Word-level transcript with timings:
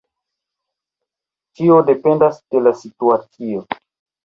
Tio 1.59 1.77
dependas 1.91 2.41
de 2.51 2.65
la 2.65 2.75
situacio. 2.83 3.65